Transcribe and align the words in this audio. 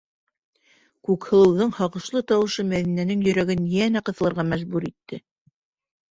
-Күкһылыуҙың 1.09 1.73
һағышлы 1.79 2.21
тауышы 2.31 2.65
Мәҙинәнең 2.71 3.21
йөрәген 3.25 3.67
йәнә 3.75 4.01
ҡыҫылырға 4.09 4.47
мәжбүр 4.55 4.89
итте. 4.89 5.21